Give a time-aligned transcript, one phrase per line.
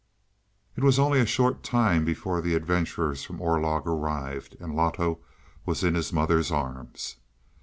[0.75, 5.19] It was only a short time before the adventurers from Orlog arrived, and Loto
[5.63, 7.17] was in his mother's arms.